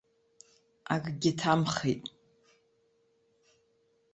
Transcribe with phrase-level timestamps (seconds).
[0.93, 2.03] Акгьы ҭамхеит.